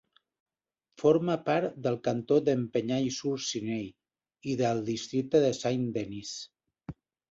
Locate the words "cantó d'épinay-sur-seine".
2.09-3.79